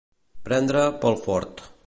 Prendre 0.47 0.87
pel 1.05 1.19
fort. 1.29 1.67